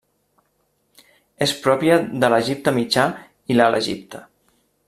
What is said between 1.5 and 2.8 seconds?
pròpia de l'Egipte